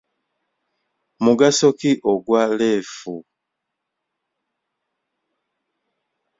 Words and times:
Mugaso 1.23 1.67
ki 1.79 1.91
ogwa 2.11 2.41
leefu? 2.57 3.15